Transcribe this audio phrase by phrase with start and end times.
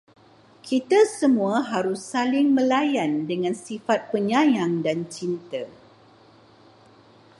[0.67, 5.63] Kita semua harus saling melayan dengan sifat penyayang dan cinta